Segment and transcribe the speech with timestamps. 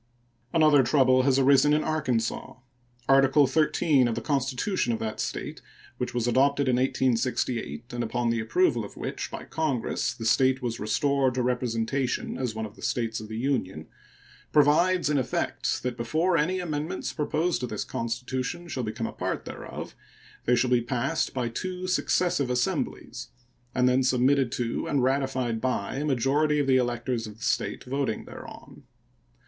[0.51, 2.55] Another trouble has arisen in Arkansas.
[3.07, 5.61] Article 13 of the constitution of that State
[5.99, 10.59] (which was adopted in 1868, and upon the approval of which by Congress the State
[10.59, 13.85] was restored to representation as one of the States of the Union)
[14.51, 19.45] provides in effect that before any amendments proposed to this constitution shall become a part
[19.45, 19.93] thereof
[20.45, 23.27] they shall be passed by two successive assemblies
[23.75, 27.83] and then submitted to and ratified by a majority of the electors of the State
[27.83, 28.81] voting thereon.